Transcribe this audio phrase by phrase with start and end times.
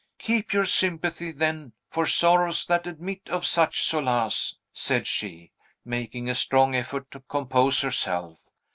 [0.17, 5.51] "Keep your sympathy, then, for sorrows that admit of such solace," said she,
[5.85, 8.39] making a strong effort to compose herself.